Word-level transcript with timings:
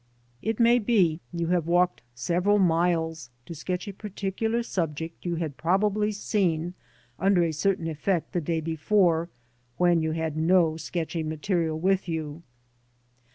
It 0.41 0.59
may 0.59 0.79
be 0.79 1.19
you 1.31 1.49
have 1.49 1.67
walked 1.67 2.01
several 2.15 2.57
miles 2.57 3.29
to 3.45 3.53
sketch 3.53 3.87
a 3.87 3.93
particular 3.93 4.63
subject 4.63 5.25
you 5.27 5.35
had 5.35 5.57
probably 5.57 6.11
seen 6.11 6.73
under 7.19 7.43
a 7.43 7.51
certain 7.53 7.87
effect 7.87 8.31
the 8.33 8.41
day 8.41 8.61
before, 8.61 9.29
when 9.77 10.01
you 10.01 10.13
had 10.13 10.35
no 10.35 10.75
sketching 10.75 11.29
material 11.29 11.79
with 11.79 12.09
you. 12.09 12.41